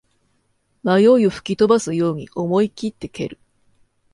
[0.83, 3.37] 迷いを吹き飛ばすように思いきって蹴る